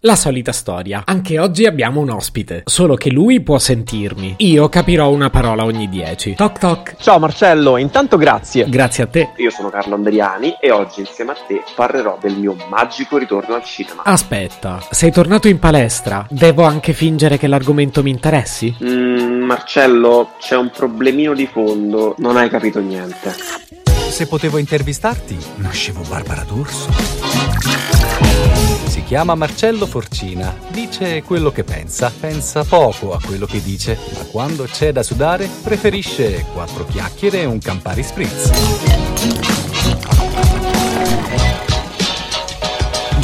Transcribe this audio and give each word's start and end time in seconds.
La 0.00 0.14
solita 0.14 0.52
storia. 0.52 1.04
Anche 1.06 1.38
oggi 1.38 1.64
abbiamo 1.64 2.00
un 2.00 2.10
ospite, 2.10 2.64
solo 2.66 2.96
che 2.96 3.10
lui 3.10 3.40
può 3.40 3.56
sentirmi. 3.58 4.34
Io 4.40 4.68
capirò 4.68 5.08
una 5.08 5.30
parola 5.30 5.64
ogni 5.64 5.88
dieci. 5.88 6.34
Toc 6.34 6.58
toc. 6.58 6.96
Ciao 6.98 7.18
Marcello, 7.18 7.78
intanto 7.78 8.18
grazie. 8.18 8.68
Grazie 8.68 9.04
a 9.04 9.06
te. 9.06 9.30
Io 9.36 9.48
sono 9.48 9.70
Carlo 9.70 9.94
Andriani 9.94 10.54
e 10.60 10.70
oggi 10.70 11.00
insieme 11.00 11.32
a 11.32 11.36
te 11.46 11.62
parlerò 11.74 12.18
del 12.20 12.36
mio 12.36 12.54
magico 12.68 13.16
ritorno 13.16 13.54
al 13.54 13.64
cinema. 13.64 14.02
Aspetta, 14.04 14.80
sei 14.90 15.10
tornato 15.10 15.48
in 15.48 15.58
palestra? 15.58 16.26
Devo 16.28 16.64
anche 16.64 16.92
fingere 16.92 17.38
che 17.38 17.46
l'argomento 17.46 18.02
mi 18.02 18.10
interessi? 18.10 18.76
Mmm, 18.78 19.44
Marcello, 19.44 20.32
c'è 20.38 20.56
un 20.56 20.70
problemino 20.70 21.32
di 21.32 21.46
fondo, 21.46 22.14
non 22.18 22.36
hai 22.36 22.50
capito 22.50 22.80
niente. 22.80 23.34
Se 24.08 24.26
potevo 24.26 24.58
intervistarti, 24.58 25.36
nascevo 25.56 26.02
Barbara 26.08 26.42
D'Urso. 26.44 26.90
Si 28.86 29.02
chiama 29.04 29.34
Marcello 29.34 29.86
Forcina, 29.86 30.56
dice 30.70 31.22
quello 31.22 31.52
che 31.52 31.64
pensa, 31.64 32.10
pensa 32.18 32.64
poco 32.64 33.12
a 33.12 33.20
quello 33.22 33.46
che 33.46 33.62
dice, 33.62 33.98
ma 34.14 34.24
quando 34.30 34.64
c'è 34.64 34.92
da 34.92 35.02
sudare 35.02 35.48
preferisce 35.62 36.46
quattro 36.52 36.86
chiacchiere 36.86 37.42
e 37.42 37.44
un 37.44 37.58
Campari 37.58 38.02
Spritz. 38.02 39.65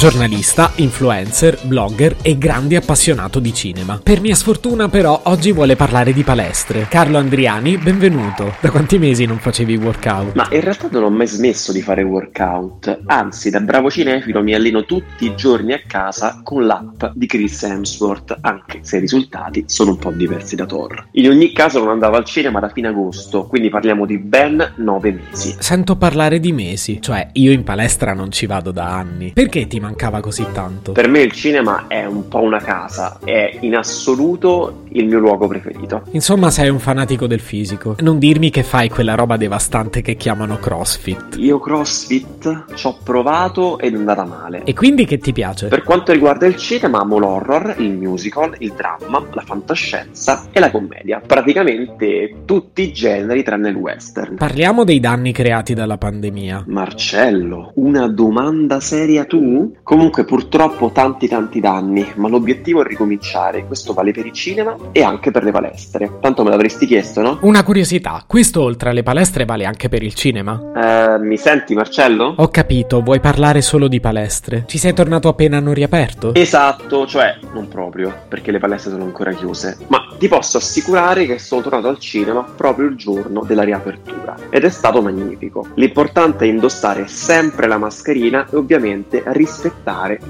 Giornalista, 0.03 0.73
influencer, 0.75 1.59
blogger 1.65 2.17
e 2.21 2.37
grande 2.37 2.75
appassionato 2.75 3.39
di 3.39 3.53
cinema. 3.53 4.01
Per 4.03 4.19
mia 4.19 4.35
sfortuna 4.35 4.89
però 4.89 5.21
oggi 5.23 5.53
vuole 5.53 5.77
parlare 5.77 6.11
di 6.11 6.23
palestre. 6.23 6.87
Carlo 6.89 7.17
Andriani, 7.17 7.77
benvenuto. 7.77 8.53
Da 8.59 8.69
quanti 8.69 8.97
mesi 8.97 9.23
non 9.23 9.37
facevi 9.37 9.77
workout? 9.77 10.35
Ma 10.35 10.49
in 10.51 10.59
realtà 10.59 10.89
non 10.91 11.03
ho 11.03 11.09
mai 11.09 11.25
smesso 11.25 11.71
di 11.71 11.81
fare 11.81 12.03
workout, 12.03 13.03
anzi 13.05 13.49
da 13.49 13.61
bravo 13.61 13.89
cinefilo 13.89 14.43
mi 14.43 14.53
alleno 14.53 14.83
tutti 14.83 15.23
i 15.23 15.35
giorni 15.37 15.71
a 15.71 15.79
casa 15.87 16.41
con 16.43 16.65
l'app 16.65 17.05
di 17.13 17.25
Chris 17.25 17.63
Hemsworth, 17.63 18.39
anche 18.41 18.79
se 18.81 18.97
i 18.97 18.99
risultati 18.99 19.63
sono 19.67 19.91
un 19.91 19.99
po' 19.99 20.11
diversi 20.11 20.57
da 20.57 20.65
Thor. 20.65 21.07
In 21.13 21.29
ogni 21.29 21.53
caso 21.53 21.79
non 21.79 21.91
andavo 21.91 22.17
al 22.17 22.25
cinema 22.25 22.59
da 22.59 22.67
fine 22.67 22.89
agosto, 22.89 23.45
quindi 23.45 23.69
parliamo 23.69 24.05
di 24.05 24.17
ben 24.17 24.73
nove 24.79 25.13
mesi. 25.13 25.55
Sento 25.59 25.95
parlare 25.95 26.41
di 26.41 26.51
mesi, 26.51 27.01
cioè 27.01 27.29
io 27.31 27.53
in 27.53 27.63
palestra 27.63 28.13
non 28.13 28.33
ci 28.33 28.47
vado 28.47 28.71
da 28.71 28.93
anni. 28.97 29.31
Perché 29.31 29.65
ti 29.65 29.79
mancava 29.93 30.21
così 30.21 30.45
tanto? 30.51 30.91
Per 30.91 31.07
me 31.07 31.19
il 31.19 31.31
cinema 31.31 31.85
è 31.87 32.05
un 32.05 32.27
po' 32.27 32.41
una 32.41 32.57
casa, 32.57 33.19
è 33.23 33.57
in 33.61 33.75
assoluto 33.75 34.81
il 34.89 35.05
mio 35.05 35.19
luogo 35.19 35.47
preferito. 35.47 36.01
Insomma, 36.11 36.49
sei 36.49 36.69
un 36.69 36.79
fanatico 36.79 37.27
del 37.27 37.39
fisico. 37.39 37.95
Non 37.99 38.17
dirmi 38.17 38.49
che 38.49 38.63
fai 38.63 38.89
quella 38.89 39.13
roba 39.13 39.37
devastante 39.37 40.01
che 40.01 40.15
chiamano 40.15 40.57
CrossFit. 40.57 41.35
Io 41.37 41.59
CrossFit 41.59 42.73
ci 42.73 42.87
ho 42.87 42.97
provato 43.03 43.77
ed 43.77 43.93
è 43.93 43.97
andata 43.97 44.25
male. 44.25 44.63
E 44.63 44.73
quindi 44.73 45.05
che 45.05 45.19
ti 45.19 45.31
piace? 45.31 45.67
Per 45.67 45.83
quanto 45.83 46.11
riguarda 46.11 46.47
il 46.47 46.55
cinema, 46.55 46.99
amo 46.99 47.19
l'horror, 47.19 47.75
il 47.77 47.93
musical, 47.93 48.55
il 48.59 48.73
dramma, 48.75 49.23
la 49.31 49.41
fantascienza 49.41 50.45
e 50.51 50.59
la 50.59 50.71
commedia. 50.71 51.21
Praticamente 51.25 52.41
tutti 52.45 52.81
i 52.81 52.93
generi 52.93 53.43
tranne 53.43 53.69
il 53.69 53.75
western. 53.75 54.35
Parliamo 54.35 54.83
dei 54.83 54.99
danni 54.99 55.31
creati 55.31 55.73
dalla 55.75 55.97
pandemia. 55.97 56.63
Marcello, 56.67 57.71
una 57.75 58.07
domanda 58.07 58.79
seria 58.79 59.25
tu? 59.25 59.75
Comunque 59.83 60.23
purtroppo 60.23 60.91
tanti 60.93 61.27
tanti 61.27 61.59
danni, 61.59 62.09
ma 62.15 62.29
l'obiettivo 62.29 62.81
è 62.81 62.87
ricominciare, 62.87 63.65
questo 63.65 63.91
vale 63.91 64.13
per 64.13 64.25
il 64.25 64.31
cinema 64.31 64.77
e 64.93 65.03
anche 65.03 65.29
per 65.29 65.43
le 65.43 65.51
palestre. 65.51 66.19
Tanto 66.21 66.43
me 66.43 66.51
l'avresti 66.51 66.85
chiesto, 66.85 67.21
no? 67.21 67.39
Una 67.41 67.63
curiosità, 67.63 68.23
questo 68.25 68.61
oltre 68.61 68.91
alle 68.91 69.03
palestre 69.03 69.43
vale 69.43 69.65
anche 69.65 69.89
per 69.89 70.01
il 70.01 70.13
cinema? 70.13 70.71
Eh, 70.73 71.19
mi 71.19 71.35
senti 71.35 71.73
Marcello? 71.73 72.33
Ho 72.37 72.47
capito, 72.47 73.01
vuoi 73.01 73.19
parlare 73.19 73.61
solo 73.61 73.89
di 73.89 73.99
palestre. 73.99 74.63
Ci 74.67 74.77
sei 74.77 74.93
tornato 74.93 75.27
appena 75.27 75.57
hanno 75.57 75.73
riaperto? 75.73 76.33
Esatto, 76.33 77.05
cioè 77.05 77.37
non 77.53 77.67
proprio, 77.67 78.13
perché 78.29 78.51
le 78.51 78.59
palestre 78.59 78.91
sono 78.91 79.03
ancora 79.03 79.33
chiuse, 79.33 79.79
ma 79.87 80.07
ti 80.17 80.29
posso 80.29 80.57
assicurare 80.57 81.25
che 81.25 81.39
sono 81.39 81.61
tornato 81.61 81.89
al 81.89 81.99
cinema 81.99 82.41
proprio 82.41 82.87
il 82.87 82.95
giorno 82.95 83.43
della 83.43 83.63
riapertura 83.63 84.37
ed 84.49 84.63
è 84.63 84.69
stato 84.69 85.01
magnifico. 85.01 85.67
L'importante 85.73 86.45
è 86.45 86.47
indossare 86.47 87.07
sempre 87.07 87.67
la 87.67 87.77
mascherina 87.77 88.47
e 88.49 88.55
ovviamente 88.55 89.21
rispettare 89.25 89.71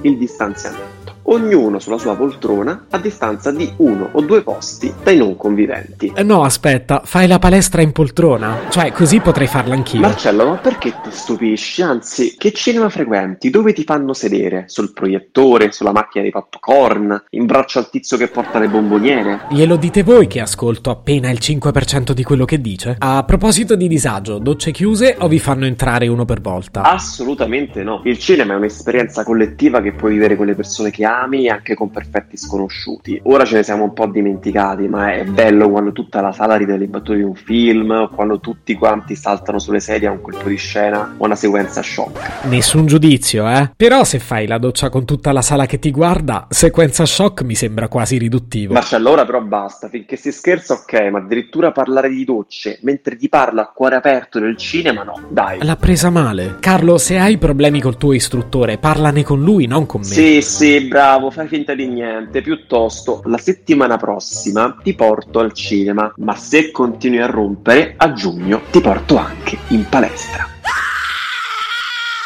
il 0.02 0.18
distanziamento 0.18 1.03
ognuno 1.24 1.80
sulla 1.80 1.98
sua 1.98 2.16
poltrona 2.16 2.86
a 2.90 2.98
distanza 2.98 3.52
di 3.52 3.72
uno 3.78 4.10
o 4.12 4.22
due 4.22 4.42
posti 4.42 4.94
dai 5.04 5.18
non 5.18 5.36
conviventi. 5.36 6.12
Eh 6.16 6.24
no, 6.24 6.44
aspetta, 6.44 7.02
fai 7.06 7.28
la 7.28 7.40
palestra 7.40 7.82
in 7.82 7.92
poltrona? 7.92 8.62
Cioè, 8.70 8.92
così 8.92 9.20
potrei 9.20 9.48
farla 9.48 9.74
anch'io. 9.74 10.02
Marcello, 10.02 10.46
ma 10.46 10.56
perché 10.58 10.94
ti 11.04 11.12
stupisci? 11.12 11.82
Anzi, 11.82 12.36
che 12.38 12.52
cinema 12.52 12.90
frequenti? 12.90 13.50
Dove 13.50 13.74
ti 13.74 13.84
fanno 13.84 14.14
sedere? 14.14 14.66
Sul 14.68 14.94
proiettore, 14.94 15.72
sulla 15.72 15.92
macchina 15.92 16.24
di 16.24 16.32
popcorn, 16.32 17.24
in 17.32 17.46
braccio 17.46 17.80
al 17.80 17.90
tizio 17.90 18.18
che 18.18 18.28
porta 18.28 18.60
le 18.60 18.68
bomboniere? 18.68 19.48
Glielo 19.50 19.76
dite 19.76 20.04
voi 20.04 20.28
che 20.28 20.42
ascolto 20.42 20.90
appena 20.90 21.30
il 21.30 21.40
5% 21.42 22.12
di 22.12 22.24
quello 22.24 22.46
che 22.46 22.60
dice? 22.60 22.96
A 23.00 23.24
proposito 23.24 23.76
di 23.76 23.88
disagio, 23.88 24.40
docce 24.40 24.72
chiuse 24.72 25.16
o 25.20 25.28
vi 25.28 25.40
fanno 25.40 25.66
entrare 25.66 26.08
uno 26.08 26.26
per 26.26 26.42
volta? 26.42 26.82
Assolutamente 26.82 27.84
no. 27.84 28.02
Il 28.04 28.20
cinema 28.20 28.54
è 28.54 28.56
un'esperienza 28.58 29.24
collettiva 29.24 29.82
che 29.82 29.94
puoi 29.94 30.14
vivere 30.14 30.36
con 30.36 30.46
le 30.46 30.56
persone 30.56 30.92
che 30.92 31.06
ami 31.06 31.12
anche 31.22 31.75
con 31.75 31.91
perfetti 31.91 32.38
sconosciuti. 32.38 33.22
Ora 33.24 33.46
ce 33.46 33.56
ne 33.56 33.63
siamo 33.63 33.84
un 33.84 33.94
po' 33.94 34.07
dimenticati, 34.07 34.88
ma 34.88 35.13
è 35.13 35.24
bello 35.24 35.69
quando 35.69 35.91
tutta 35.91 36.22
la 36.22 36.31
sala 36.31 36.56
ride 36.56 36.78
le 36.78 36.88
battute 36.88 37.18
di 37.18 37.24
un 37.24 37.35
film, 37.35 38.09
quando 38.13 38.40
tutti 38.40 38.74
quanti 38.74 39.16
saltano 39.16 39.59
sulle 39.59 39.79
sedie 39.79 40.07
a 40.07 40.12
un 40.12 40.22
colpo 40.22 40.50
di 40.50 40.57
scena 40.57 41.16
o 41.18 41.25
una 41.25 41.35
sequenza 41.35 41.81
shock. 41.81 42.46
Nessun 42.46 42.85
giudizio, 42.85 43.47
eh? 43.50 43.72
Però 43.75 44.03
se 44.03 44.19
fai 44.19 44.47
la 44.47 44.57
doccia 44.57 44.90
con 44.90 45.06
tutta 45.06 45.31
la 45.31 45.41
sala 45.41 45.66
che 45.66 45.79
ti 45.79 45.91
guarda, 45.91 46.47
sequenza 46.50 47.06
shock 47.06 47.44
mi 47.44 47.56
sembra 47.56 47.88
quasi 47.88 48.18
riduttivo. 48.18 48.74
Marcello, 48.74 49.12
ora 49.12 49.25
però 49.25 49.41
basta, 49.41 49.90
finché 49.90 50.16
si 50.16 50.31
scherza 50.31 50.74
ok, 50.74 51.09
ma 51.12 51.19
addirittura 51.19 51.72
parlare 51.72 52.09
di 52.09 52.24
docce 52.25 52.80
mentre 52.81 53.16
ti 53.16 53.30
parla 53.30 53.63
a 53.63 53.72
cuore 53.74 53.95
aperto 53.95 54.40
nel 54.40 54.57
cinema 54.57 55.03
no, 55.03 55.22
dai. 55.30 55.59
L'ha 55.62 55.75
presa 55.75 56.09
male. 56.09 56.57
Carlo, 56.59 56.97
se 56.97 57.18
hai 57.18 57.38
problemi 57.38 57.81
col 57.81 57.97
tuo 57.97 58.13
istruttore, 58.13 58.78
parlane 58.78 59.24
con 59.24 59.41
lui, 59.41 59.68
non 59.68 59.85
con 59.85 60.01
me. 60.01 60.07
Sì, 60.07 60.41
sì, 60.41 60.88
bravo 60.88 61.03
bravo, 61.03 61.31
fai 61.31 61.50
finta 61.50 61.75
di 61.75 61.88
niente. 61.88 62.41
Piuttosto, 62.41 63.22
la 63.25 63.38
settimana 63.38 63.97
prossima 63.97 64.78
ti 64.81 64.94
porto 64.94 65.40
al 65.40 65.52
cinema, 65.52 66.14
ma 66.18 66.36
se 66.36 66.72
continui 66.72 67.19
a 67.19 67.25
rompere, 67.25 67.96
a 67.97 68.14
giugno 68.14 68.62
ti 68.72 68.80
porto 68.80 69.18
anche 69.18 69.58
in 69.69 69.86
palestra. 69.90 70.53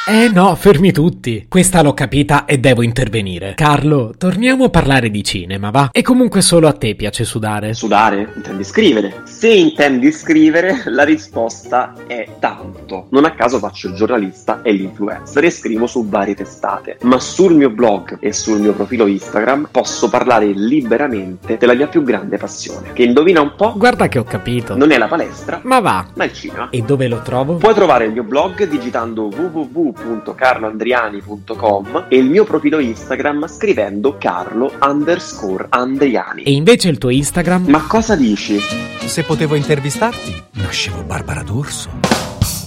Eh 0.10 0.30
no, 0.30 0.56
fermi 0.56 0.94
tutti. 0.94 1.48
Questa 1.50 1.82
l'ho 1.82 1.94
capita 1.94 2.46
e 2.46 2.60
devo 2.60 2.82
intervenire. 2.82 3.56
Carlo, 3.56 4.14
torniamo 4.18 4.64
a 4.64 4.70
parlare 4.70 5.10
di 5.10 5.22
cinema, 5.22 5.70
va? 5.70 5.90
E 5.92 6.02
comunque 6.02 6.40
solo 6.40 6.70
a 6.70 6.72
te 6.72 6.96
piace 6.96 7.26
sudare. 7.26 7.74
Sudare? 7.74 8.32
Intendi 8.38 8.64
scrivere? 8.64 9.24
Se 9.26 9.50
intendi 9.50 10.10
scrivere, 10.14 10.84
la 10.86 11.04
risposta 11.04 11.94
è 12.08 12.26
tanto. 12.40 13.08
Non 13.12 13.26
a 13.26 13.32
caso 13.32 13.60
faccio 13.60 13.90
il 13.90 13.96
giornalista 13.96 14.62
e 14.62 14.72
l'influencer 14.72 15.44
e 15.44 15.50
scrivo 15.50 15.88
su 15.88 16.08
varie 16.08 16.36
testate. 16.36 17.00
Ma 17.02 17.20
sul 17.20 17.56
mio 17.56 17.70
blog 17.70 18.18
e 18.22 18.32
sul 18.32 18.62
mio 18.62 18.72
profilo 18.72 19.08
Instagram 19.08 19.68
posso 19.70 20.08
parlare 20.08 20.46
liberamente 20.54 21.58
della 21.58 21.74
mia 21.74 21.88
più 21.88 22.04
grande 22.04 22.38
passione. 22.38 22.94
Che 22.94 23.04
indovina 23.04 23.42
un 23.42 23.56
po'? 23.58 23.74
Guarda 23.76 24.08
che 24.08 24.20
ho 24.20 24.24
capito. 24.24 24.78
Non 24.78 24.92
è 24.92 24.98
la 24.98 25.10
palestra, 25.10 25.60
ma 25.66 25.82
va. 25.82 26.08
Ma 26.14 26.24
il 26.24 26.32
cinema. 26.32 26.70
E 26.70 26.82
dove 26.82 27.10
lo 27.10 27.22
trovo? 27.24 27.56
Puoi 27.56 27.74
trovare 27.74 28.06
il 28.06 28.14
mio 28.14 28.24
blog 28.24 28.66
digitando 28.70 29.24
www 29.24 29.96
www.carloandriani.com 29.98 32.06
e 32.10 32.18
il 32.18 32.30
mio 32.30 32.44
profilo 32.44 32.80
Instagram 32.80 33.48
scrivendo 33.48 34.18
carlo 34.18 34.74
underscore 34.82 35.68
andriani. 35.70 36.44
E 36.44 36.52
invece 36.52 36.90
il 36.90 36.98
tuo 36.98 37.10
Instagram? 37.10 37.68
Ma 37.68 37.86
cosa 37.88 38.16
dici? 38.16 38.60
Se 38.60 39.24
potevo 39.24 39.56
intervistarti, 39.56 40.44
nascevo 40.54 41.04
Barbara 41.04 41.44
D'Urso. 41.44 41.90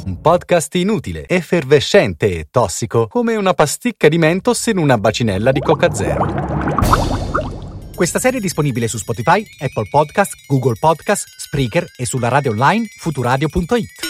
Un 0.07 0.21
podcast 0.21 0.75
inutile, 0.77 1.27
effervescente 1.29 2.39
e 2.39 2.47
tossico, 2.51 3.07
come 3.07 3.37
una 3.37 3.55
pasticca 3.55 4.09
di 4.09 4.19
mentos 4.19 4.67
in 4.67 4.79
una 4.79 4.99
bacinella 4.99 5.53
di 5.53 5.61
Coca 5.61 5.93
Zero. 5.93 6.59
Questa 7.95 8.19
serie 8.19 8.39
è 8.39 8.43
disponibile 8.43 8.89
su 8.89 8.97
Spotify, 8.97 9.45
Apple 9.59 9.89
Podcast, 9.91 10.33
Google 10.47 10.77
Podcast, 10.81 11.27
Spreaker 11.37 11.85
e 11.99 12.07
sulla 12.07 12.29
radio 12.29 12.53
online 12.53 12.87
futuradio.it. 12.99 14.10